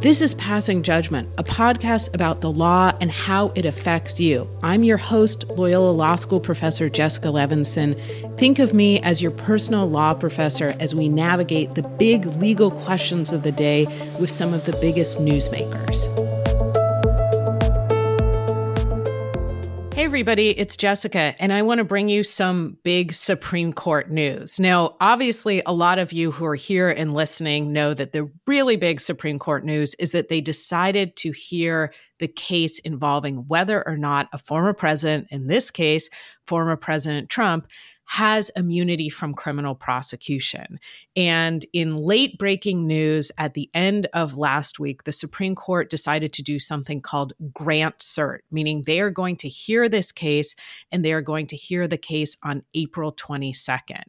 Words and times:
This 0.00 0.22
is 0.22 0.34
Passing 0.34 0.82
Judgment, 0.82 1.28
a 1.38 1.44
podcast 1.44 2.14
about 2.14 2.40
the 2.40 2.50
law 2.50 2.92
and 3.00 3.10
how 3.10 3.52
it 3.54 3.64
affects 3.64 4.18
you. 4.18 4.48
I'm 4.62 4.82
your 4.84 4.96
host, 4.96 5.48
Loyola 5.50 5.90
Law 5.90 6.16
School 6.16 6.40
professor 6.40 6.88
Jessica 6.88 7.28
Levinson. 7.28 8.00
Think 8.38 8.58
of 8.58 8.72
me 8.72 9.00
as 9.00 9.20
your 9.20 9.32
personal 9.32 9.86
law 9.86 10.14
professor 10.14 10.74
as 10.80 10.94
we 10.94 11.08
navigate 11.08 11.74
the 11.74 11.82
big 11.82 12.26
legal 12.26 12.70
questions 12.70 13.32
of 13.32 13.42
the 13.42 13.52
day 13.52 13.86
with 14.18 14.30
some 14.30 14.54
of 14.54 14.64
the 14.66 14.76
biggest 14.80 15.18
newsmakers. 15.18 16.27
Hey, 19.98 20.04
everybody, 20.04 20.50
it's 20.50 20.76
Jessica, 20.76 21.34
and 21.40 21.52
I 21.52 21.62
want 21.62 21.78
to 21.78 21.84
bring 21.84 22.08
you 22.08 22.22
some 22.22 22.78
big 22.84 23.12
Supreme 23.12 23.72
Court 23.72 24.08
news. 24.12 24.60
Now, 24.60 24.94
obviously, 25.00 25.60
a 25.66 25.72
lot 25.72 25.98
of 25.98 26.12
you 26.12 26.30
who 26.30 26.44
are 26.44 26.54
here 26.54 26.88
and 26.88 27.14
listening 27.14 27.72
know 27.72 27.94
that 27.94 28.12
the 28.12 28.30
really 28.46 28.76
big 28.76 29.00
Supreme 29.00 29.40
Court 29.40 29.64
news 29.64 29.96
is 29.96 30.12
that 30.12 30.28
they 30.28 30.40
decided 30.40 31.16
to 31.16 31.32
hear 31.32 31.92
the 32.20 32.28
case 32.28 32.78
involving 32.78 33.48
whether 33.48 33.84
or 33.88 33.96
not 33.96 34.28
a 34.32 34.38
former 34.38 34.72
president, 34.72 35.26
in 35.32 35.48
this 35.48 35.68
case, 35.68 36.08
former 36.46 36.76
President 36.76 37.28
Trump, 37.28 37.66
has 38.08 38.48
immunity 38.56 39.10
from 39.10 39.34
criminal 39.34 39.74
prosecution. 39.74 40.80
And 41.14 41.66
in 41.74 41.98
late 41.98 42.38
breaking 42.38 42.86
news 42.86 43.30
at 43.36 43.52
the 43.52 43.68
end 43.74 44.06
of 44.14 44.38
last 44.38 44.80
week, 44.80 45.04
the 45.04 45.12
Supreme 45.12 45.54
Court 45.54 45.90
decided 45.90 46.32
to 46.32 46.42
do 46.42 46.58
something 46.58 47.02
called 47.02 47.34
grant 47.52 47.98
cert, 47.98 48.38
meaning 48.50 48.82
they 48.86 49.00
are 49.00 49.10
going 49.10 49.36
to 49.36 49.48
hear 49.50 49.90
this 49.90 50.10
case 50.10 50.56
and 50.90 51.04
they 51.04 51.12
are 51.12 51.20
going 51.20 51.46
to 51.48 51.56
hear 51.56 51.86
the 51.86 51.98
case 51.98 52.34
on 52.42 52.62
April 52.72 53.12
22nd. 53.12 54.04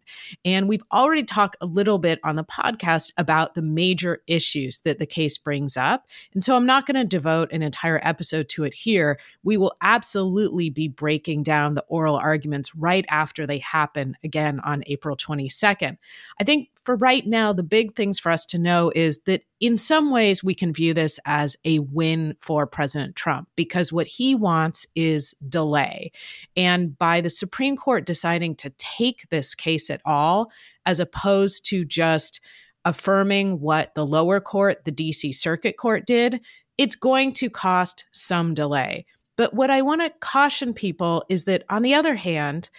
And 0.45 0.69
we've 0.69 0.83
already 0.93 1.25
talked 1.25 1.57
a 1.59 1.65
little 1.65 1.99
bit 1.99 2.21
on 2.23 2.37
the 2.37 2.45
podcast 2.45 3.11
about 3.17 3.53
the 3.53 3.61
major 3.61 4.23
issues 4.27 4.79
that 4.85 4.99
the 4.99 5.05
case 5.05 5.37
brings 5.37 5.75
up. 5.75 6.07
And 6.33 6.41
so 6.41 6.55
I'm 6.55 6.65
not 6.65 6.85
going 6.85 6.95
to 6.95 7.03
devote 7.03 7.51
an 7.51 7.61
entire 7.61 7.99
episode 8.01 8.47
to 8.49 8.63
it 8.63 8.73
here. 8.73 9.19
We 9.43 9.57
will 9.57 9.75
absolutely 9.81 10.69
be 10.69 10.87
breaking 10.87 11.43
down 11.43 11.73
the 11.73 11.83
oral 11.89 12.15
arguments 12.15 12.73
right 12.73 13.03
after 13.09 13.45
they 13.45 13.57
happen 13.57 13.88
happen 13.89 14.15
again 14.23 14.59
on 14.59 14.83
April 14.85 15.15
22nd. 15.15 15.97
I 16.39 16.43
think 16.43 16.69
for 16.79 16.95
right 16.95 17.25
now, 17.25 17.53
the 17.53 17.63
big 17.63 17.95
things 17.95 18.19
for 18.19 18.31
us 18.31 18.45
to 18.47 18.59
know 18.59 18.91
is 18.95 19.23
that 19.23 19.43
in 19.59 19.77
some 19.77 20.11
ways 20.11 20.43
we 20.43 20.53
can 20.53 20.73
view 20.73 20.93
this 20.93 21.19
as 21.25 21.57
a 21.65 21.79
win 21.79 22.35
for 22.39 22.67
President 22.67 23.15
Trump 23.15 23.49
because 23.55 23.91
what 23.91 24.05
he 24.05 24.35
wants 24.35 24.85
is 24.95 25.33
delay. 25.47 26.11
And 26.55 26.97
by 26.97 27.21
the 27.21 27.29
Supreme 27.31 27.75
Court 27.75 28.05
deciding 28.05 28.55
to 28.57 28.69
take 28.77 29.27
this 29.29 29.55
case 29.55 29.89
at 29.89 30.01
all, 30.05 30.51
as 30.85 30.99
opposed 30.99 31.65
to 31.67 31.83
just 31.83 32.41
affirming 32.85 33.59
what 33.59 33.95
the 33.95 34.05
lower 34.05 34.39
court, 34.39 34.85
the 34.85 34.91
DC 34.91 35.33
Circuit 35.33 35.77
Court, 35.77 36.05
did, 36.05 36.41
it's 36.77 36.95
going 36.95 37.33
to 37.33 37.49
cost 37.49 38.05
some 38.11 38.53
delay. 38.53 39.05
But 39.35 39.53
what 39.53 39.71
I 39.71 39.81
want 39.81 40.01
to 40.01 40.13
caution 40.19 40.73
people 40.73 41.23
is 41.29 41.45
that, 41.45 41.63
on 41.69 41.81
the 41.81 41.93
other 41.93 42.15
hand, 42.15 42.69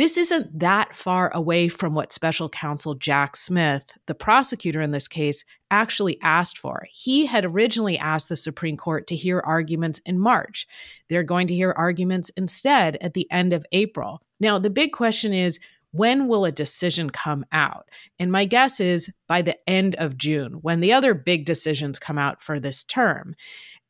this 0.00 0.16
isn't 0.16 0.58
that 0.58 0.94
far 0.94 1.30
away 1.34 1.68
from 1.68 1.94
what 1.94 2.10
special 2.10 2.48
counsel 2.48 2.94
Jack 2.94 3.36
Smith, 3.36 3.92
the 4.06 4.14
prosecutor 4.14 4.80
in 4.80 4.92
this 4.92 5.06
case, 5.06 5.44
actually 5.70 6.18
asked 6.22 6.56
for. 6.56 6.86
He 6.90 7.26
had 7.26 7.44
originally 7.44 7.98
asked 7.98 8.30
the 8.30 8.36
Supreme 8.36 8.78
Court 8.78 9.06
to 9.08 9.14
hear 9.14 9.40
arguments 9.40 9.98
in 10.06 10.18
March. 10.18 10.66
They're 11.10 11.22
going 11.22 11.48
to 11.48 11.54
hear 11.54 11.74
arguments 11.76 12.30
instead 12.30 12.96
at 13.02 13.12
the 13.12 13.30
end 13.30 13.52
of 13.52 13.66
April. 13.72 14.22
Now, 14.40 14.58
the 14.58 14.70
big 14.70 14.92
question 14.92 15.34
is 15.34 15.60
when 15.92 16.28
will 16.28 16.46
a 16.46 16.52
decision 16.52 17.10
come 17.10 17.44
out? 17.52 17.90
And 18.18 18.32
my 18.32 18.46
guess 18.46 18.80
is 18.80 19.12
by 19.26 19.42
the 19.42 19.58
end 19.68 19.96
of 19.96 20.16
June, 20.16 20.54
when 20.62 20.80
the 20.80 20.94
other 20.94 21.12
big 21.12 21.44
decisions 21.44 21.98
come 21.98 22.16
out 22.16 22.42
for 22.42 22.58
this 22.58 22.84
term. 22.84 23.34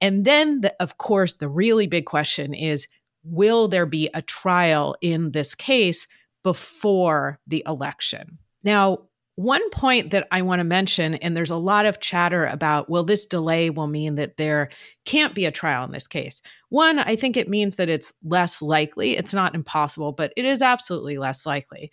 And 0.00 0.25
then, 0.25 0.62
the, 0.62 0.75
of 0.81 0.98
course, 0.98 1.36
the 1.36 1.48
really 1.48 1.87
big 1.87 2.06
question 2.06 2.53
is 2.53 2.88
will 3.22 3.69
there 3.69 3.86
be 3.86 4.08
a 4.14 4.22
trial 4.22 4.97
in 5.00 5.32
this 5.32 5.54
case 5.54 6.06
before 6.42 7.38
the 7.47 7.62
election? 7.66 8.38
Now, 8.62 9.06
one 9.36 9.70
point 9.70 10.10
that 10.10 10.28
I 10.31 10.42
want 10.42 10.60
to 10.60 10.64
mention, 10.64 11.14
and 11.14 11.34
there's 11.34 11.50
a 11.50 11.56
lot 11.56 11.86
of 11.86 11.98
chatter 11.98 12.44
about, 12.44 12.91
well, 12.91 13.04
this 13.04 13.25
delay 13.25 13.70
will 13.70 13.86
mean 13.86 14.16
that 14.16 14.36
there 14.36 14.69
can't 15.06 15.34
be 15.34 15.47
a 15.47 15.50
trial 15.50 15.84
in 15.84 15.92
this 15.92 16.06
case. 16.06 16.42
One, 16.69 16.98
I 16.98 17.16
think 17.16 17.36
it 17.38 17.48
means 17.48 17.76
that 17.76 17.88
it's 17.88 18.12
less 18.22 18.60
likely. 18.60 19.16
It's 19.16 19.32
not 19.32 19.54
impossible, 19.54 20.12
but 20.12 20.32
it 20.36 20.44
is 20.44 20.60
absolutely 20.60 21.16
less 21.16 21.47
likely. 21.47 21.91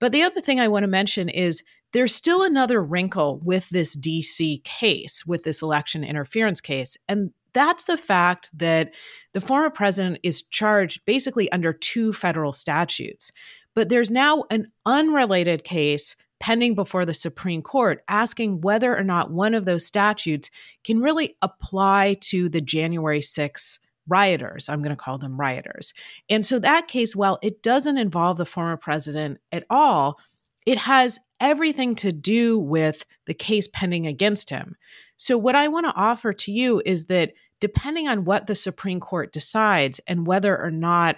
But 0.00 0.10
the 0.10 0.22
other 0.22 0.40
thing 0.40 0.58
I 0.58 0.68
want 0.68 0.82
to 0.82 0.88
mention 0.88 1.28
is 1.28 1.62
there's 1.92 2.14
still 2.14 2.42
another 2.42 2.82
wrinkle 2.82 3.40
with 3.44 3.68
this 3.68 3.96
DC 3.96 4.64
case, 4.64 5.24
with 5.24 5.44
this 5.44 5.62
election 5.62 6.02
interference 6.02 6.60
case. 6.60 6.96
And 7.08 7.30
that's 7.58 7.84
the 7.84 7.98
fact 7.98 8.56
that 8.56 8.94
the 9.32 9.40
former 9.40 9.70
president 9.70 10.20
is 10.22 10.42
charged 10.42 11.04
basically 11.04 11.50
under 11.50 11.72
two 11.72 12.12
federal 12.12 12.52
statutes. 12.52 13.32
But 13.74 13.88
there's 13.88 14.10
now 14.10 14.44
an 14.50 14.70
unrelated 14.86 15.64
case 15.64 16.14
pending 16.40 16.76
before 16.76 17.04
the 17.04 17.14
Supreme 17.14 17.62
Court 17.62 18.04
asking 18.06 18.60
whether 18.60 18.96
or 18.96 19.02
not 19.02 19.32
one 19.32 19.54
of 19.54 19.64
those 19.64 19.84
statutes 19.84 20.50
can 20.84 21.00
really 21.00 21.36
apply 21.42 22.16
to 22.20 22.48
the 22.48 22.60
January 22.60 23.20
6th 23.20 23.80
rioters. 24.06 24.68
I'm 24.68 24.80
going 24.80 24.96
to 24.96 25.02
call 25.02 25.18
them 25.18 25.38
rioters. 25.38 25.92
And 26.30 26.46
so 26.46 26.58
that 26.60 26.88
case, 26.88 27.16
while 27.16 27.38
it 27.42 27.62
doesn't 27.62 27.98
involve 27.98 28.36
the 28.36 28.46
former 28.46 28.76
president 28.76 29.38
at 29.52 29.64
all, 29.68 30.18
it 30.64 30.78
has 30.78 31.18
everything 31.40 31.94
to 31.96 32.12
do 32.12 32.58
with 32.58 33.04
the 33.26 33.34
case 33.34 33.68
pending 33.68 34.06
against 34.06 34.50
him. 34.50 34.76
So, 35.16 35.36
what 35.36 35.56
I 35.56 35.68
want 35.68 35.86
to 35.86 35.94
offer 35.94 36.32
to 36.32 36.52
you 36.52 36.82
is 36.84 37.06
that 37.06 37.32
depending 37.60 38.08
on 38.08 38.24
what 38.24 38.46
the 38.46 38.54
Supreme 38.54 39.00
Court 39.00 39.32
decides 39.32 40.00
and 40.06 40.26
whether 40.26 40.56
or 40.56 40.70
not 40.70 41.16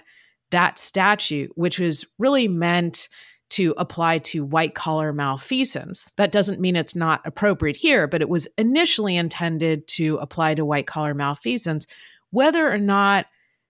that 0.51 0.79
statute, 0.79 1.51
which 1.55 1.79
was 1.79 2.05
really 2.19 2.47
meant 2.47 3.07
to 3.51 3.73
apply 3.77 4.17
to 4.17 4.45
white 4.45 4.75
collar 4.75 5.11
malfeasance, 5.11 6.11
that 6.15 6.31
doesn't 6.31 6.61
mean 6.61 6.75
it's 6.75 6.95
not 6.95 7.21
appropriate 7.25 7.75
here, 7.75 8.07
but 8.07 8.21
it 8.21 8.29
was 8.29 8.47
initially 8.57 9.17
intended 9.17 9.87
to 9.87 10.17
apply 10.17 10.55
to 10.55 10.65
white 10.65 10.87
collar 10.87 11.13
malfeasance, 11.13 11.85
whether 12.31 12.71
or 12.71 12.77
not 12.77 13.25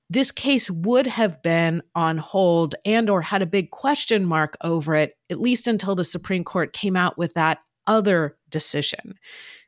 this 0.10 0.32
case 0.32 0.70
would 0.70 1.08
have 1.08 1.42
been 1.42 1.82
on 1.96 2.18
hold 2.18 2.76
and 2.86 3.10
or 3.10 3.22
had 3.22 3.42
a 3.42 3.48
big 3.48 3.72
question 3.72 4.26
mark 4.26 4.58
over 4.62 4.94
it 4.94 5.18
at 5.30 5.40
least 5.40 5.68
until 5.68 5.96
the 5.96 6.04
supreme 6.04 6.44
court 6.44 6.74
came 6.74 6.98
out 6.98 7.18
with 7.18 7.34
that 7.34 7.60
other 7.88 8.38
decision. 8.50 9.16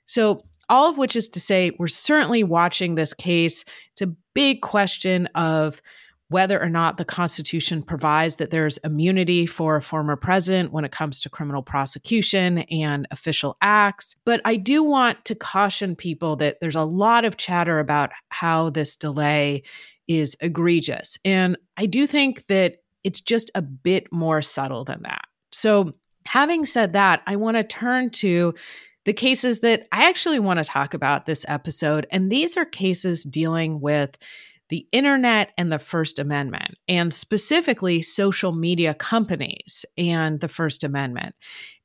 So 0.05 0.43
all 0.73 0.89
of 0.89 0.97
which 0.97 1.15
is 1.15 1.29
to 1.29 1.39
say, 1.39 1.71
we're 1.77 1.85
certainly 1.85 2.43
watching 2.43 2.95
this 2.95 3.13
case. 3.13 3.63
It's 3.91 4.01
a 4.01 4.15
big 4.33 4.61
question 4.61 5.27
of 5.35 5.83
whether 6.29 6.59
or 6.59 6.67
not 6.67 6.97
the 6.97 7.05
Constitution 7.05 7.83
provides 7.83 8.37
that 8.37 8.49
there's 8.49 8.79
immunity 8.79 9.45
for 9.45 9.75
a 9.75 9.83
former 9.83 10.15
president 10.15 10.73
when 10.73 10.83
it 10.83 10.91
comes 10.91 11.19
to 11.19 11.29
criminal 11.29 11.61
prosecution 11.61 12.59
and 12.71 13.05
official 13.11 13.55
acts. 13.61 14.15
But 14.25 14.41
I 14.45 14.55
do 14.55 14.81
want 14.83 15.23
to 15.25 15.35
caution 15.35 15.95
people 15.95 16.37
that 16.37 16.59
there's 16.59 16.75
a 16.75 16.81
lot 16.81 17.23
of 17.23 17.37
chatter 17.37 17.77
about 17.77 18.09
how 18.29 18.71
this 18.71 18.95
delay 18.95 19.61
is 20.07 20.35
egregious. 20.41 21.19
And 21.23 21.55
I 21.77 21.85
do 21.85 22.07
think 22.07 22.47
that 22.47 22.77
it's 23.03 23.21
just 23.21 23.51
a 23.53 23.61
bit 23.61 24.11
more 24.11 24.41
subtle 24.41 24.85
than 24.85 25.03
that. 25.03 25.25
So, 25.51 25.93
having 26.25 26.65
said 26.65 26.93
that, 26.93 27.21
I 27.27 27.35
want 27.35 27.57
to 27.57 27.63
turn 27.63 28.09
to 28.09 28.55
the 29.05 29.13
cases 29.13 29.59
that 29.61 29.87
I 29.91 30.07
actually 30.09 30.39
want 30.39 30.59
to 30.59 30.63
talk 30.63 30.93
about 30.93 31.25
this 31.25 31.45
episode. 31.47 32.07
And 32.11 32.31
these 32.31 32.57
are 32.57 32.65
cases 32.65 33.23
dealing 33.23 33.81
with 33.81 34.17
the 34.69 34.87
internet 34.91 35.53
and 35.57 35.71
the 35.71 35.77
First 35.77 36.17
Amendment, 36.17 36.75
and 36.87 37.13
specifically 37.13 38.01
social 38.01 38.53
media 38.53 38.93
companies 38.93 39.85
and 39.97 40.39
the 40.39 40.47
First 40.47 40.83
Amendment. 40.83 41.35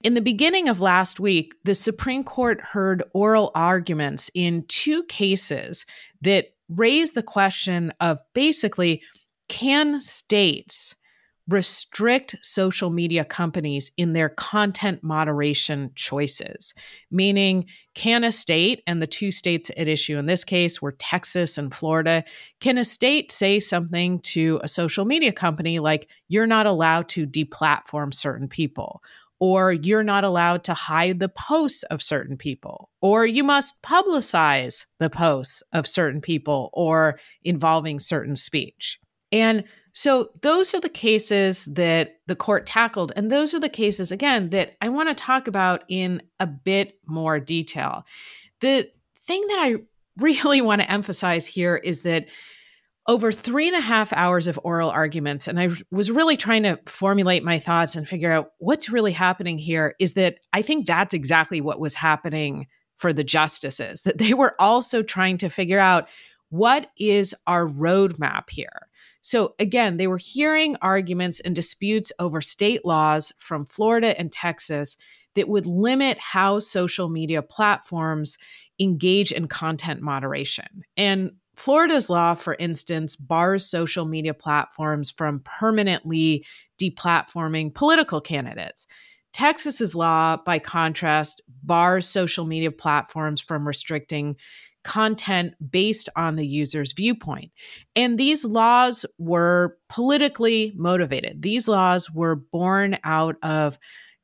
In 0.03 0.15
the 0.15 0.23
beginning 0.23 0.69
of 0.69 0.81
last 0.81 1.21
week, 1.21 1.55
the 1.65 1.75
Supreme 1.75 2.25
Court 2.25 2.61
heard 2.61 3.03
oral 3.13 3.51
arguments 3.55 4.31
in 4.35 4.65
two 4.69 5.03
cases 5.05 5.85
that 6.23 6.47
raise 6.69 7.13
the 7.13 7.23
question 7.23 7.93
of 8.01 8.19
basically 8.33 9.03
can 9.49 10.01
states 10.01 10.95
restrict 11.49 12.37
social 12.43 12.91
media 12.91 13.25
companies 13.25 13.91
in 13.97 14.13
their 14.13 14.29
content 14.29 15.03
moderation 15.03 15.91
choices, 15.95 16.75
meaning 17.11 17.65
can 17.95 18.23
a 18.23 18.31
state, 18.31 18.83
and 18.87 19.01
the 19.01 19.07
two 19.07 19.33
states 19.33 19.71
at 19.77 19.89
issue 19.89 20.19
in 20.19 20.27
this 20.27 20.45
case 20.45 20.81
were 20.81 20.93
Texas 20.93 21.59
and 21.59 21.75
Florida, 21.75 22.23
can 22.61 22.79
a 22.79 22.85
state 22.85 23.33
say 23.33 23.59
something 23.59 24.21
to 24.21 24.61
a 24.63 24.69
social 24.69 25.05
media 25.05 25.33
company 25.33 25.79
like, 25.79 26.09
you're 26.29 26.47
not 26.47 26.67
allowed 26.67 27.09
to 27.09 27.27
deplatform 27.27 28.13
certain 28.13 28.47
people? 28.47 29.03
Or 29.41 29.73
you're 29.73 30.03
not 30.03 30.25
allowed 30.25 30.65
to 30.65 30.75
hide 30.75 31.21
the 31.21 31.29
posts 31.29 31.85
of 31.85 32.03
certain 32.03 32.37
people, 32.37 32.91
or 33.01 33.25
you 33.25 33.45
must 33.45 33.81
publicize 33.83 34.85
the 34.99 35.09
posts 35.09 35.63
of 35.73 35.87
certain 35.87 36.21
people 36.21 36.71
or 36.73 37.21
involving 37.45 38.01
certain 38.01 38.35
speech. 38.35 38.99
And 39.31 39.63
so 39.99 40.31
those 40.43 40.75
are 40.75 40.81
the 40.81 40.89
cases 40.89 41.65
that 41.65 42.21
the 42.29 42.37
court 42.37 42.67
tackled. 42.67 43.11
And 43.17 43.33
those 43.33 43.53
are 43.53 43.59
the 43.59 43.69
cases, 43.69 44.13
again, 44.13 44.51
that 44.51 44.77
I 44.81 44.91
want 44.91 45.09
to 45.09 45.15
talk 45.17 45.49
about 45.49 45.83
in 45.89 46.23
a 46.39 46.47
bit 46.47 47.01
more 47.05 47.41
detail. 47.41 48.07
The 48.61 48.89
thing 49.19 49.45
that 49.49 49.59
I 49.59 49.75
really 50.23 50.61
want 50.61 50.83
to 50.83 50.91
emphasize 50.91 51.49
here 51.49 51.75
is 51.75 52.03
that 52.03 52.27
over 53.09 53.33
three 53.33 53.67
and 53.67 53.77
a 53.77 53.81
half 53.81 54.13
hours 54.13 54.47
of 54.47 54.61
oral 54.63 54.89
arguments, 54.89 55.49
and 55.49 55.59
I 55.59 55.71
was 55.91 56.13
really 56.13 56.37
trying 56.37 56.63
to 56.63 56.79
formulate 56.87 57.43
my 57.43 57.59
thoughts 57.59 57.97
and 57.97 58.07
figure 58.07 58.31
out 58.31 58.53
what's 58.59 58.89
really 58.89 59.11
happening 59.11 59.59
here, 59.59 59.97
is 59.99 60.15
that 60.15 60.39
I 60.53 60.63
think 60.63 60.87
that's 60.87 61.13
exactly 61.13 61.61
what 61.61 61.81
was 61.81 61.97
happening 61.97 62.69
for 62.99 63.13
the 63.13 63.25
justices, 63.25 64.03
that 64.03 64.19
they 64.19 64.33
were 64.33 64.55
also 64.61 65.03
trying 65.03 65.39
to 65.39 65.49
figure 65.49 65.81
out 65.81 66.09
what 66.51 66.89
is 66.97 67.35
our 67.49 67.67
roadmap 67.67 68.49
here. 68.49 68.88
So, 69.21 69.55
again, 69.59 69.97
they 69.97 70.07
were 70.07 70.19
hearing 70.19 70.77
arguments 70.81 71.41
and 71.41 71.55
disputes 71.55 72.13
over 72.19 72.41
state 72.41 72.85
laws 72.85 73.33
from 73.39 73.67
Florida 73.67 74.19
and 74.19 74.31
Texas 74.31 74.97
that 75.35 75.49
would 75.49 75.67
limit 75.67 76.19
how 76.19 76.59
social 76.59 77.09
media 77.09 77.43
platforms 77.43 78.39
engage 78.81 79.33
in 79.33 79.49
content 79.49 80.01
moderation. 80.01 80.85
And 80.97 81.33
Florida's 81.57 82.09
law, 82.09 82.35
for 82.35 82.55
instance, 82.59 83.17
bars 83.17 83.67
social 83.69 84.05
media 84.05 84.33
platforms 84.33 85.11
from 85.11 85.41
permanently 85.41 86.47
deplatforming 86.81 87.75
political 87.75 88.21
candidates. 88.21 88.87
Texas's 89.33 89.95
law, 89.95 90.37
by 90.37 90.59
contrast, 90.59 91.43
bars 91.63 92.07
social 92.07 92.45
media 92.45 92.71
platforms 92.71 93.41
from 93.41 93.67
restricting 93.67 94.37
content 94.89 95.53
based 95.71 96.09
on 96.17 96.37
the 96.37 96.47
user's 96.47 96.95
viewpoint. 96.95 97.53
And 97.95 98.17
these 98.17 98.43
laws 98.43 99.05
were 99.19 99.77
politically 99.91 100.73
motivated. 100.77 101.43
These 101.43 101.69
laws 101.69 102.11
were 102.11 102.37
born 102.37 102.97
out 103.05 103.37
of 103.43 103.79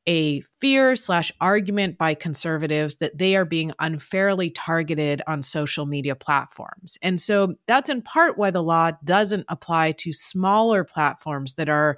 a 0.07 0.41
fear 0.41 0.95
slash 0.95 1.31
argument 1.41 1.97
by 1.97 2.13
conservatives 2.13 2.97
that 2.97 3.17
they 3.17 3.35
are 3.35 3.45
being 3.45 3.71
unfairly 3.79 4.49
targeted 4.49 5.21
on 5.27 5.41
social 5.41 5.85
media 5.85 6.15
platforms. 6.15 6.97
And 7.01 7.19
so 7.19 7.55
that's 7.67 7.89
in 7.89 8.01
part 8.01 8.37
why 8.37 8.51
the 8.51 8.63
law 8.63 8.91
doesn't 9.03 9.45
apply 9.49 9.93
to 9.93 10.13
smaller 10.13 10.83
platforms 10.83 11.55
that 11.55 11.69
are 11.69 11.97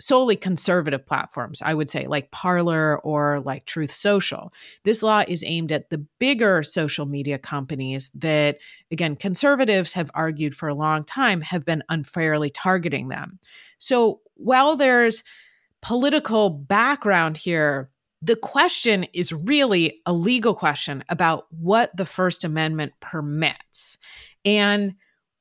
solely 0.00 0.34
conservative 0.34 1.06
platforms, 1.06 1.62
I 1.62 1.74
would 1.74 1.88
say, 1.88 2.06
like 2.06 2.32
Parler 2.32 2.98
or 3.00 3.40
like 3.40 3.66
Truth 3.66 3.92
Social. 3.92 4.52
This 4.84 5.02
law 5.02 5.22
is 5.28 5.44
aimed 5.46 5.70
at 5.70 5.90
the 5.90 5.98
bigger 6.18 6.62
social 6.62 7.06
media 7.06 7.38
companies 7.38 8.10
that, 8.10 8.58
again, 8.90 9.14
conservatives 9.14 9.92
have 9.92 10.10
argued 10.14 10.56
for 10.56 10.68
a 10.68 10.74
long 10.74 11.04
time 11.04 11.42
have 11.42 11.64
been 11.64 11.84
unfairly 11.88 12.50
targeting 12.50 13.08
them. 13.08 13.38
So 13.78 14.20
while 14.34 14.76
there's 14.76 15.22
political 15.82 16.48
background 16.48 17.36
here, 17.36 17.90
the 18.22 18.36
question 18.36 19.04
is 19.12 19.32
really 19.32 20.00
a 20.06 20.12
legal 20.12 20.54
question 20.54 21.04
about 21.08 21.46
what 21.50 21.94
the 21.96 22.06
First 22.06 22.44
Amendment 22.44 22.92
permits. 23.00 23.98
And 24.44 24.94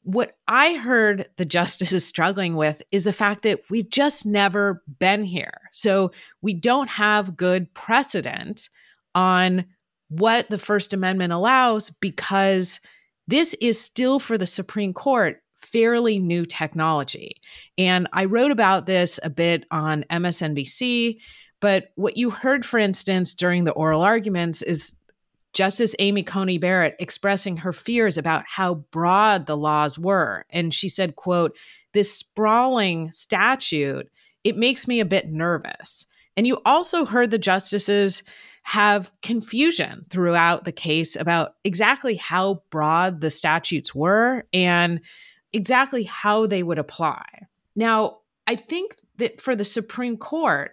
what 0.04 0.36
I 0.48 0.74
heard 0.74 1.30
the 1.38 1.46
justices 1.58 2.06
struggling 2.06 2.56
with 2.56 2.82
is 2.92 3.04
the 3.04 3.14
fact 3.14 3.44
that 3.44 3.62
we've 3.70 3.90
just 3.90 4.26
never 4.26 4.84
been 5.00 5.24
here. 5.24 5.62
So 5.72 6.12
we 6.42 6.54
don't 6.54 6.90
have 6.90 7.38
good 7.38 7.72
precedent 7.74 8.70
on 9.14 9.66
what 10.10 10.50
the 10.50 10.58
First 10.58 10.94
Amendment 10.94 11.34
allows 11.34 11.92
because 11.92 12.80
this 13.28 13.54
is 13.62 13.80
still 13.80 14.20
for 14.20 14.38
the 14.38 14.48
Supreme 14.48 14.94
Court 14.94 15.42
fairly 15.62 16.20
new 16.20 16.46
technology. 16.46 17.42
And 17.78 18.08
I 18.14 18.26
wrote 18.26 18.52
about 18.52 18.86
this 18.86 19.20
a 19.24 19.30
bit 19.30 19.66
on 19.72 20.06
MSNBC. 20.10 21.20
But 21.60 21.92
what 21.96 22.18
you 22.18 22.32
heard, 22.32 22.66
for 22.66 22.80
instance, 22.80 23.34
during 23.34 23.64
the 23.64 23.72
oral 23.72 24.02
arguments 24.02 24.62
is 24.62 24.96
Justice 25.54 25.96
Amy 26.00 26.24
Coney 26.24 26.58
Barrett 26.58 26.96
expressing 27.00 27.58
her 27.58 27.74
fears 27.74 28.18
about 28.18 28.44
how 28.48 28.76
broad 28.76 29.46
the 29.46 29.58
laws 29.58 30.00
were. 30.00 30.46
And 30.50 30.74
she 30.74 30.90
said, 30.90 31.16
quote, 31.16 31.56
this 31.94 32.14
sprawling 32.14 33.12
statute, 33.12 34.10
it 34.44 34.58
makes 34.58 34.88
me 34.88 35.00
a 35.00 35.06
bit 35.06 35.30
nervous. 35.30 36.06
And 36.38 36.48
you 36.48 36.62
also 36.66 37.06
heard 37.06 37.32
the 37.32 37.38
justices 37.38 38.24
have 38.64 39.12
confusion 39.22 40.06
throughout 40.10 40.64
the 40.64 40.72
case 40.72 41.16
about 41.16 41.56
exactly 41.64 42.16
how 42.16 42.62
broad 42.70 43.20
the 43.22 43.32
statutes 43.32 43.94
were 43.94 44.46
and 44.54 45.02
exactly 45.54 46.04
how 46.04 46.46
they 46.46 46.64
would 46.64 46.80
apply. 46.80 47.26
Now, 47.76 48.20
I 48.48 48.56
think 48.56 48.96
that 49.18 49.40
for 49.40 49.56
the 49.56 49.66
Supreme 49.66 50.18
Court, 50.18 50.72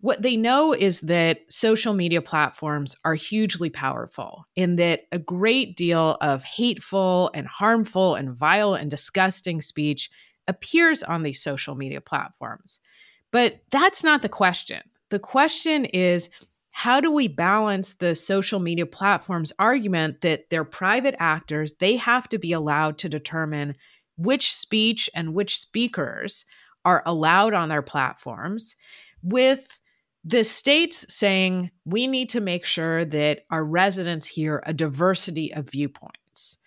what 0.00 0.22
they 0.22 0.36
know 0.36 0.72
is 0.72 1.00
that 1.02 1.40
social 1.48 1.94
media 1.94 2.20
platforms 2.20 2.94
are 3.04 3.14
hugely 3.14 3.70
powerful 3.70 4.46
in 4.54 4.76
that 4.76 5.04
a 5.10 5.18
great 5.18 5.76
deal 5.76 6.18
of 6.20 6.44
hateful 6.44 7.30
and 7.34 7.46
harmful 7.46 8.14
and 8.14 8.30
vile 8.30 8.74
and 8.74 8.90
disgusting 8.90 9.60
speech 9.60 10.10
appears 10.46 11.02
on 11.02 11.22
these 11.22 11.42
social 11.42 11.74
media 11.74 12.00
platforms. 12.00 12.80
But 13.32 13.60
that's 13.70 14.04
not 14.04 14.22
the 14.22 14.28
question. 14.28 14.80
The 15.10 15.18
question 15.18 15.86
is 15.86 16.28
how 16.70 17.00
do 17.00 17.10
we 17.10 17.26
balance 17.26 17.94
the 17.94 18.14
social 18.14 18.60
media 18.60 18.84
platforms 18.84 19.52
argument 19.58 20.20
that 20.20 20.50
they're 20.50 20.62
private 20.62 21.14
actors, 21.18 21.72
they 21.80 21.96
have 21.96 22.28
to 22.28 22.38
be 22.38 22.52
allowed 22.52 22.98
to 22.98 23.08
determine 23.08 23.76
which 24.16 24.52
speech 24.52 25.10
and 25.14 25.34
which 25.34 25.58
speakers 25.58 26.44
are 26.84 27.02
allowed 27.04 27.54
on 27.54 27.68
their 27.68 27.82
platforms 27.82 28.76
with 29.22 29.78
the 30.24 30.44
states 30.44 31.06
saying 31.08 31.70
we 31.84 32.06
need 32.06 32.28
to 32.30 32.40
make 32.40 32.64
sure 32.64 33.04
that 33.04 33.44
our 33.50 33.64
residents 33.64 34.26
hear 34.26 34.62
a 34.66 34.72
diversity 34.72 35.52
of 35.54 35.70
viewpoints. 35.70 36.58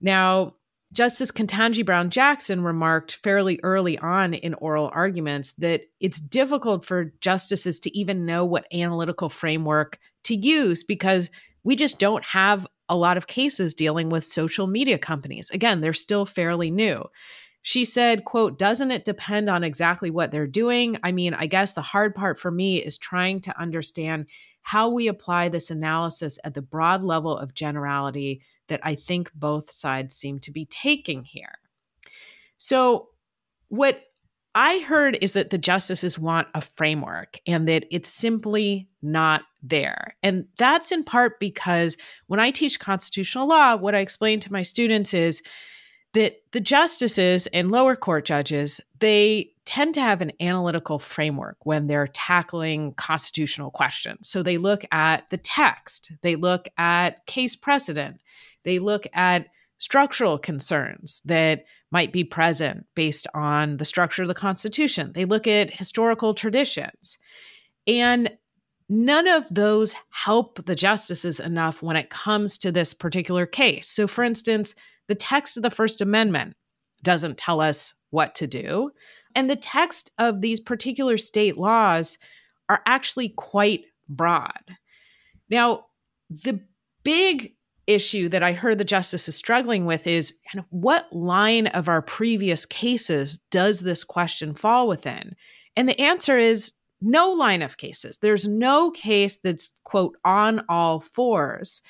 Now, 0.00 0.56
Justice 0.92 1.32
Ketanji 1.32 1.84
Brown 1.84 2.10
Jackson 2.10 2.62
remarked 2.62 3.16
fairly 3.16 3.58
early 3.62 3.98
on 3.98 4.34
in 4.34 4.54
oral 4.54 4.90
arguments 4.94 5.52
that 5.54 5.82
it's 6.00 6.20
difficult 6.20 6.84
for 6.84 7.12
justices 7.20 7.80
to 7.80 7.98
even 7.98 8.24
know 8.24 8.44
what 8.44 8.66
analytical 8.72 9.28
framework 9.28 9.98
to 10.24 10.34
use 10.34 10.84
because 10.84 11.30
we 11.64 11.74
just 11.74 11.98
don't 11.98 12.24
have 12.24 12.66
a 12.88 12.96
lot 12.96 13.16
of 13.16 13.26
cases 13.26 13.74
dealing 13.74 14.08
with 14.08 14.24
social 14.24 14.66
media 14.66 14.98
companies. 14.98 15.50
Again, 15.50 15.80
they're 15.80 15.92
still 15.92 16.24
fairly 16.24 16.70
new. 16.70 17.04
She 17.62 17.84
said, 17.84 18.24
quote, 18.24 18.58
doesn't 18.58 18.92
it 18.92 19.04
depend 19.04 19.50
on 19.50 19.64
exactly 19.64 20.08
what 20.10 20.30
they're 20.30 20.46
doing? 20.46 20.98
I 21.02 21.10
mean, 21.10 21.34
I 21.34 21.46
guess 21.46 21.72
the 21.74 21.82
hard 21.82 22.14
part 22.14 22.38
for 22.38 22.50
me 22.50 22.76
is 22.76 22.96
trying 22.96 23.40
to 23.40 23.60
understand 23.60 24.26
how 24.62 24.88
we 24.88 25.08
apply 25.08 25.48
this 25.48 25.70
analysis 25.70 26.38
at 26.44 26.54
the 26.54 26.62
broad 26.62 27.02
level 27.02 27.36
of 27.36 27.54
generality 27.54 28.42
that 28.68 28.80
I 28.82 28.94
think 28.94 29.32
both 29.34 29.70
sides 29.70 30.14
seem 30.14 30.38
to 30.40 30.52
be 30.52 30.66
taking 30.66 31.24
here. 31.24 31.58
So, 32.58 33.08
what 33.68 34.00
I 34.56 34.78
heard 34.78 35.18
is 35.20 35.34
that 35.34 35.50
the 35.50 35.58
justices 35.58 36.18
want 36.18 36.48
a 36.54 36.62
framework 36.62 37.38
and 37.46 37.68
that 37.68 37.84
it's 37.90 38.08
simply 38.08 38.88
not 39.02 39.42
there. 39.62 40.16
And 40.22 40.46
that's 40.56 40.90
in 40.90 41.04
part 41.04 41.38
because 41.38 41.98
when 42.26 42.40
I 42.40 42.50
teach 42.52 42.80
constitutional 42.80 43.46
law, 43.46 43.76
what 43.76 43.94
I 43.94 43.98
explain 43.98 44.40
to 44.40 44.52
my 44.52 44.62
students 44.62 45.12
is 45.12 45.42
that 46.14 46.36
the 46.52 46.60
justices 46.60 47.46
and 47.48 47.70
lower 47.70 47.96
court 47.96 48.24
judges, 48.24 48.80
they 48.98 49.50
tend 49.66 49.92
to 49.92 50.00
have 50.00 50.22
an 50.22 50.32
analytical 50.40 50.98
framework 50.98 51.58
when 51.64 51.86
they're 51.86 52.08
tackling 52.08 52.94
constitutional 52.94 53.70
questions. 53.70 54.26
So 54.26 54.42
they 54.42 54.56
look 54.56 54.86
at 54.90 55.28
the 55.28 55.36
text, 55.36 56.12
they 56.22 56.34
look 56.34 56.66
at 56.78 57.26
case 57.26 57.56
precedent, 57.56 58.22
they 58.62 58.78
look 58.78 59.06
at 59.12 59.48
structural 59.76 60.38
concerns 60.38 61.20
that 61.26 61.64
might 61.90 62.12
be 62.12 62.24
present 62.24 62.86
based 62.94 63.26
on 63.34 63.76
the 63.76 63.84
structure 63.84 64.22
of 64.22 64.28
the 64.28 64.34
Constitution. 64.34 65.12
They 65.14 65.24
look 65.24 65.46
at 65.46 65.74
historical 65.74 66.34
traditions. 66.34 67.18
And 67.86 68.36
none 68.88 69.28
of 69.28 69.46
those 69.50 69.94
help 70.10 70.64
the 70.66 70.74
justices 70.74 71.40
enough 71.40 71.82
when 71.82 71.96
it 71.96 72.10
comes 72.10 72.58
to 72.58 72.72
this 72.72 72.92
particular 72.92 73.46
case. 73.46 73.88
So, 73.88 74.06
for 74.06 74.24
instance, 74.24 74.74
the 75.08 75.14
text 75.14 75.56
of 75.56 75.62
the 75.62 75.70
First 75.70 76.00
Amendment 76.00 76.54
doesn't 77.02 77.38
tell 77.38 77.60
us 77.60 77.94
what 78.10 78.34
to 78.36 78.46
do. 78.46 78.90
And 79.34 79.48
the 79.48 79.56
text 79.56 80.10
of 80.18 80.40
these 80.40 80.60
particular 80.60 81.18
state 81.18 81.56
laws 81.56 82.18
are 82.68 82.82
actually 82.86 83.28
quite 83.30 83.84
broad. 84.08 84.76
Now, 85.50 85.86
the 86.30 86.60
big 87.04 87.55
issue 87.86 88.28
that 88.30 88.42
I 88.42 88.52
heard 88.52 88.78
the 88.78 88.84
justice 88.84 89.28
is 89.28 89.36
struggling 89.36 89.86
with 89.86 90.06
is 90.06 90.34
what 90.70 91.12
line 91.12 91.68
of 91.68 91.88
our 91.88 92.02
previous 92.02 92.66
cases 92.66 93.38
does 93.50 93.80
this 93.80 94.04
question 94.04 94.54
fall 94.54 94.88
within? 94.88 95.36
And 95.76 95.88
the 95.88 96.00
answer 96.00 96.38
is 96.38 96.72
no 97.00 97.30
line 97.30 97.62
of 97.62 97.76
cases. 97.76 98.18
There's 98.18 98.46
no 98.46 98.90
case 98.90 99.38
that's, 99.38 99.78
quote, 99.84 100.16
on 100.24 100.64
all 100.68 101.00
fours. 101.00 101.82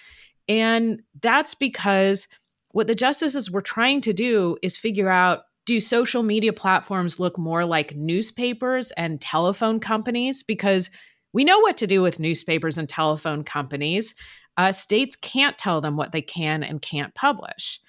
And 0.49 1.03
that's 1.23 1.55
because 1.55 2.29
what 2.71 2.87
the 2.87 2.95
justices 2.95 3.51
were 3.51 3.63
trying 3.63 4.01
to 4.03 4.13
do 4.13 4.59
is 4.63 4.77
figure 4.77 5.09
out 5.09 5.45
Do 5.65 5.81
social 5.81 6.23
media 6.23 6.53
platforms 6.53 7.19
look 7.19 7.39
more 7.39 7.65
like 7.65 7.97
newspapers 7.97 8.91
and 8.93 9.21
telephone 9.21 9.81
companies? 9.81 10.43
Because 10.43 10.91
we 11.33 11.45
know 11.45 11.59
what 11.61 11.77
to 11.79 11.87
do 11.87 12.03
with 12.03 12.21
newspapers 12.21 12.79
and 12.79 12.89
telephone 12.89 13.45
companies. 13.45 14.15
Uh, 14.57 14.73
states 14.73 15.17
can't 15.17 15.59
tell 15.59 15.81
them 15.81 15.97
what 15.97 16.13
they 16.13 16.23
can 16.23 16.63
and 16.63 16.83
can't 16.83 17.15
publish. 17.15 17.81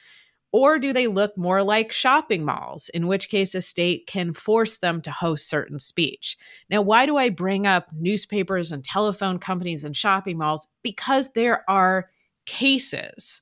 Or 0.54 0.80
do 0.80 0.94
they 0.94 1.08
look 1.08 1.38
more 1.38 1.62
like 1.62 1.92
shopping 1.92 2.46
malls, 2.46 2.90
in 2.90 3.08
which 3.08 3.30
case 3.30 3.54
a 3.54 3.62
state 3.62 4.08
can 4.08 4.34
force 4.34 4.78
them 4.78 5.02
to 5.02 5.12
host 5.12 5.50
certain 5.50 5.78
speech? 5.78 6.38
Now, 6.70 6.82
why 6.82 7.06
do 7.06 7.18
I 7.18 7.30
bring 7.30 7.68
up 7.68 7.90
newspapers 7.94 8.72
and 8.72 8.84
telephone 8.84 9.40
companies 9.40 9.84
and 9.84 9.96
shopping 9.96 10.38
malls? 10.38 10.68
Because 10.84 11.32
there 11.34 11.70
are 11.70 12.10
cases 12.46 13.42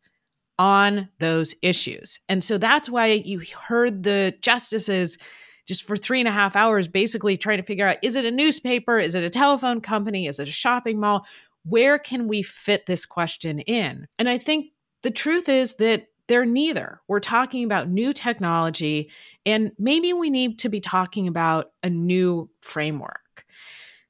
on 0.57 1.09
those 1.19 1.53
issues. 1.61 2.19
And 2.27 2.43
so 2.43 2.57
that's 2.57 2.89
why 2.89 3.07
you 3.07 3.41
heard 3.67 4.03
the 4.03 4.33
justices 4.41 5.17
just 5.67 5.83
for 5.83 5.97
three 5.97 6.19
and 6.19 6.29
a 6.29 6.31
half 6.31 6.55
hours 6.55 6.87
basically 6.87 7.37
trying 7.37 7.57
to 7.57 7.63
figure 7.63 7.87
out 7.87 7.97
is 8.01 8.15
it 8.15 8.25
a 8.25 8.31
newspaper? 8.31 8.99
Is 8.99 9.15
it 9.15 9.23
a 9.23 9.29
telephone 9.29 9.81
company? 9.81 10.27
Is 10.27 10.39
it 10.39 10.47
a 10.47 10.51
shopping 10.51 10.99
mall? 10.99 11.25
Where 11.67 11.97
can 11.97 12.27
we 12.27 12.43
fit 12.43 12.85
this 12.85 13.05
question 13.05 13.59
in? 13.59 14.07
And 14.19 14.29
I 14.29 14.37
think 14.37 14.67
the 15.01 15.11
truth 15.11 15.49
is 15.49 15.75
that 15.75 16.07
they're 16.27 16.45
neither. 16.45 17.01
We're 17.07 17.19
talking 17.19 17.63
about 17.63 17.89
new 17.89 18.13
technology, 18.13 19.11
and 19.45 19.71
maybe 19.77 20.13
we 20.13 20.29
need 20.29 20.59
to 20.59 20.69
be 20.69 20.79
talking 20.79 21.27
about 21.27 21.71
a 21.83 21.89
new 21.89 22.49
framework. 22.61 23.45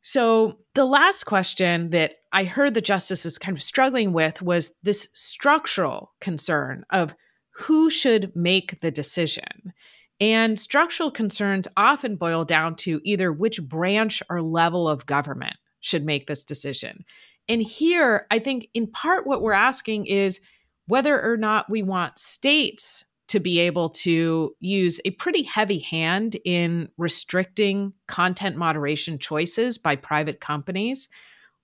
So, 0.01 0.59
the 0.75 0.85
last 0.85 1.23
question 1.23 1.89
that 1.89 2.13
I 2.31 2.43
heard 2.43 2.73
the 2.73 2.81
justices 2.81 3.37
kind 3.37 3.57
of 3.57 3.63
struggling 3.63 4.13
with 4.13 4.41
was 4.41 4.75
this 4.83 5.09
structural 5.13 6.13
concern 6.21 6.85
of 6.91 7.15
who 7.51 7.89
should 7.89 8.35
make 8.35 8.79
the 8.81 8.91
decision. 8.91 9.73
And 10.19 10.59
structural 10.59 11.11
concerns 11.11 11.67
often 11.75 12.15
boil 12.15 12.45
down 12.45 12.75
to 12.77 13.01
either 13.03 13.33
which 13.33 13.61
branch 13.61 14.21
or 14.29 14.41
level 14.41 14.87
of 14.87 15.05
government 15.05 15.55
should 15.81 16.05
make 16.05 16.27
this 16.27 16.45
decision. 16.45 17.05
And 17.47 17.61
here, 17.61 18.27
I 18.31 18.39
think 18.39 18.69
in 18.73 18.87
part 18.87 19.27
what 19.27 19.41
we're 19.41 19.53
asking 19.53 20.07
is 20.07 20.41
whether 20.87 21.21
or 21.21 21.37
not 21.37 21.69
we 21.69 21.83
want 21.83 22.17
states 22.19 23.05
to 23.27 23.39
be 23.39 23.59
able 23.59 23.89
to 23.89 24.55
use 24.59 25.01
a 25.03 25.11
pretty 25.11 25.41
heavy 25.41 25.79
hand 25.79 26.37
in 26.45 26.89
restricting 26.97 27.93
content 28.07 28.55
moderation 28.55 29.17
choices 29.17 29.77
by 29.77 29.95
private 29.95 30.39
companies, 30.39 31.07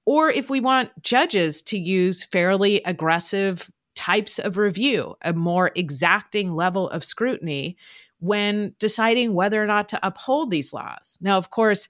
or 0.05 0.29
if 0.31 0.49
we 0.49 0.59
want 0.59 0.89
judges 1.03 1.61
to 1.61 1.77
use 1.77 2.23
fairly 2.23 2.81
aggressive 2.83 3.69
types 3.95 4.39
of 4.39 4.57
review, 4.57 5.15
a 5.21 5.33
more 5.33 5.71
exacting 5.75 6.55
level 6.55 6.89
of 6.89 7.03
scrutiny 7.03 7.77
when 8.19 8.73
deciding 8.79 9.33
whether 9.33 9.61
or 9.61 9.67
not 9.67 9.89
to 9.89 9.99
uphold 10.05 10.49
these 10.49 10.73
laws. 10.73 11.19
Now, 11.21 11.37
of 11.37 11.51
course, 11.51 11.87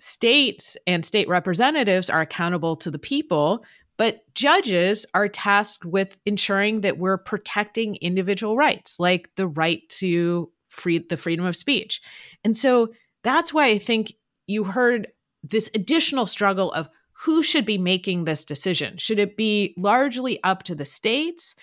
states 0.00 0.76
and 0.86 1.04
state 1.04 1.28
representatives 1.28 2.08
are 2.08 2.20
accountable 2.20 2.76
to 2.76 2.90
the 2.90 2.98
people, 2.98 3.64
but 3.96 4.22
judges 4.34 5.04
are 5.14 5.28
tasked 5.28 5.84
with 5.84 6.18
ensuring 6.24 6.82
that 6.82 6.98
we're 6.98 7.18
protecting 7.18 7.96
individual 7.96 8.56
rights, 8.56 9.00
like 9.00 9.34
the 9.36 9.48
right 9.48 9.88
to 9.88 10.50
free 10.68 10.98
the 10.98 11.16
freedom 11.16 11.44
of 11.44 11.56
speech. 11.56 12.00
And 12.44 12.56
so 12.56 12.92
that's 13.24 13.52
why 13.52 13.66
I 13.66 13.78
think 13.78 14.12
you 14.46 14.64
heard 14.64 15.08
this 15.42 15.68
additional 15.74 16.26
struggle 16.26 16.72
of 16.72 16.88
who 17.12 17.42
should 17.42 17.64
be 17.64 17.78
making 17.78 18.24
this 18.24 18.44
decision. 18.44 18.96
Should 18.96 19.18
it 19.18 19.36
be 19.36 19.74
largely 19.76 20.40
up 20.44 20.62
to 20.64 20.74
the 20.74 20.84
states 20.84 21.56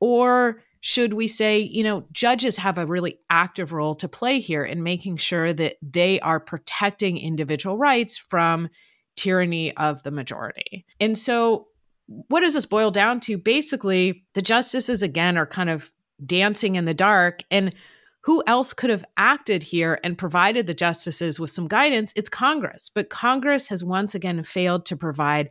or 0.00 0.62
should 0.84 1.12
we 1.12 1.28
say, 1.28 1.60
you 1.60 1.84
know, 1.84 2.04
judges 2.10 2.56
have 2.56 2.76
a 2.76 2.84
really 2.84 3.20
active 3.30 3.72
role 3.72 3.94
to 3.94 4.08
play 4.08 4.40
here 4.40 4.64
in 4.64 4.82
making 4.82 5.16
sure 5.16 5.52
that 5.52 5.76
they 5.80 6.18
are 6.20 6.40
protecting 6.40 7.18
individual 7.18 7.78
rights 7.78 8.18
from 8.18 8.68
tyranny 9.16 9.74
of 9.76 10.02
the 10.02 10.10
majority? 10.10 10.84
And 10.98 11.16
so 11.16 11.68
what 12.06 12.40
does 12.40 12.54
this 12.54 12.66
boil 12.66 12.90
down 12.90 13.20
to? 13.20 13.38
Basically, 13.38 14.24
the 14.34 14.42
justices 14.42 15.04
again 15.04 15.38
are 15.38 15.46
kind 15.46 15.70
of 15.70 15.92
dancing 16.26 16.74
in 16.74 16.84
the 16.84 16.94
dark. 16.94 17.42
And 17.48 17.72
who 18.22 18.42
else 18.48 18.72
could 18.72 18.90
have 18.90 19.04
acted 19.16 19.62
here 19.62 20.00
and 20.02 20.18
provided 20.18 20.66
the 20.66 20.74
justices 20.74 21.38
with 21.38 21.52
some 21.52 21.68
guidance? 21.68 22.12
It's 22.16 22.28
Congress. 22.28 22.90
But 22.92 23.08
Congress 23.08 23.68
has 23.68 23.84
once 23.84 24.16
again 24.16 24.42
failed 24.42 24.84
to 24.86 24.96
provide 24.96 25.50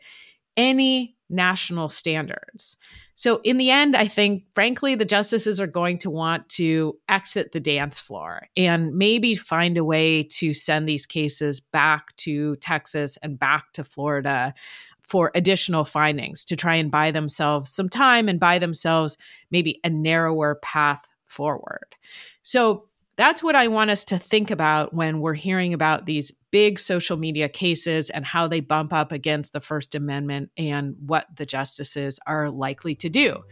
any 0.57 1.15
national 1.29 1.87
standards. 1.87 2.75
So, 3.21 3.39
in 3.43 3.59
the 3.59 3.69
end, 3.69 3.95
I 3.95 4.07
think, 4.07 4.45
frankly, 4.55 4.95
the 4.95 5.05
justices 5.05 5.59
are 5.59 5.67
going 5.67 5.99
to 5.99 6.09
want 6.09 6.49
to 6.49 6.97
exit 7.07 7.51
the 7.51 7.59
dance 7.59 7.99
floor 7.99 8.47
and 8.57 8.95
maybe 8.95 9.35
find 9.35 9.77
a 9.77 9.83
way 9.83 10.23
to 10.23 10.55
send 10.55 10.89
these 10.89 11.05
cases 11.05 11.59
back 11.59 12.17
to 12.17 12.55
Texas 12.55 13.19
and 13.21 13.37
back 13.37 13.73
to 13.73 13.83
Florida 13.83 14.55
for 15.01 15.29
additional 15.35 15.83
findings 15.83 16.43
to 16.45 16.55
try 16.55 16.73
and 16.73 16.89
buy 16.89 17.11
themselves 17.11 17.69
some 17.69 17.89
time 17.89 18.27
and 18.27 18.39
buy 18.39 18.57
themselves 18.57 19.17
maybe 19.51 19.79
a 19.83 19.89
narrower 19.91 20.55
path 20.55 21.07
forward. 21.27 21.95
So 22.41 22.87
that's 23.21 23.43
what 23.43 23.55
I 23.55 23.67
want 23.67 23.91
us 23.91 24.03
to 24.05 24.17
think 24.17 24.49
about 24.49 24.93
when 24.93 25.19
we're 25.19 25.35
hearing 25.35 25.73
about 25.73 26.05
these 26.07 26.31
big 26.49 26.79
social 26.79 27.17
media 27.17 27.47
cases 27.47 28.09
and 28.09 28.25
how 28.25 28.47
they 28.47 28.59
bump 28.59 28.91
up 28.91 29.11
against 29.11 29.53
the 29.53 29.59
First 29.59 29.93
Amendment 29.93 30.49
and 30.57 30.95
what 31.05 31.27
the 31.35 31.45
justices 31.45 32.19
are 32.25 32.49
likely 32.49 32.95
to 32.95 33.09
do. 33.09 33.43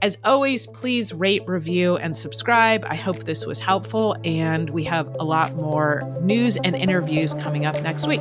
As 0.00 0.18
always, 0.24 0.68
please 0.68 1.12
rate, 1.12 1.42
review, 1.48 1.96
and 1.96 2.16
subscribe. 2.16 2.84
I 2.88 2.94
hope 2.94 3.24
this 3.24 3.44
was 3.44 3.58
helpful, 3.58 4.16
and 4.22 4.70
we 4.70 4.84
have 4.84 5.08
a 5.18 5.24
lot 5.24 5.56
more 5.56 6.02
news 6.22 6.56
and 6.56 6.76
interviews 6.76 7.34
coming 7.34 7.66
up 7.66 7.82
next 7.82 8.06
week. 8.06 8.20